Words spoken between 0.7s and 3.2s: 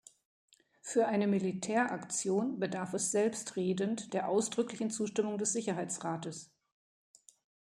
Für eine Militäraktion bedarf es